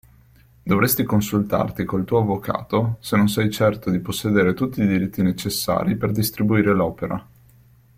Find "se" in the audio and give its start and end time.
3.01-3.17